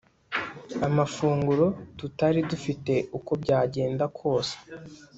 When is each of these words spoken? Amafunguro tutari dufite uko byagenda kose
Amafunguro 0.87 1.65
tutari 1.99 2.39
dufite 2.49 2.93
uko 3.17 3.31
byagenda 3.41 4.03
kose 4.17 4.53